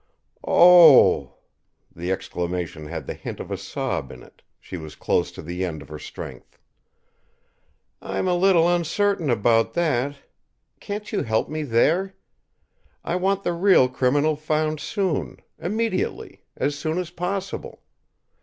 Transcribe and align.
"Oh 0.43 1.21
h 1.21 1.27
h!" 1.27 1.31
The 1.95 2.11
exclamation 2.11 2.87
had 2.87 3.05
the 3.05 3.13
hint 3.13 3.39
of 3.39 3.51
a 3.51 3.55
sob 3.57 4.11
in 4.11 4.23
it; 4.23 4.41
she 4.59 4.75
was 4.75 4.95
close 4.95 5.31
to 5.33 5.43
the 5.43 5.63
end 5.63 5.83
of 5.83 5.89
her 5.89 5.99
strength. 5.99 6.57
"I'm 8.01 8.27
a 8.27 8.33
little 8.33 8.67
uncertain 8.67 9.29
about 9.29 9.73
that. 9.75 10.15
Can't 10.79 11.11
you 11.11 11.21
help 11.21 11.49
me 11.49 11.61
there? 11.61 12.15
I 13.03 13.15
want 13.15 13.43
the 13.43 13.53
real 13.53 13.87
criminal 13.87 14.35
found 14.35 14.79
soon, 14.79 15.37
immediately, 15.59 16.41
as 16.57 16.75
soon 16.75 16.97
as 16.97 17.11
possible. 17.11 17.83